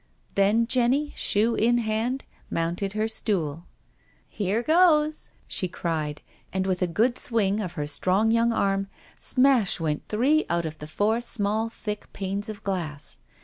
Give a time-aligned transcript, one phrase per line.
[0.33, 3.67] Then Jenny, shoe in hand, mounted her stool."
[4.27, 9.79] Here goes," she cried, and with a good swing of her strong young arm, smash
[9.79, 13.19] went three out of the four small thick panes of glass.